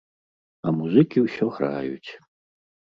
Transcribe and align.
А 0.65 0.73
музыкі 0.79 1.17
ўсё 1.27 1.45
граюць. 1.61 2.09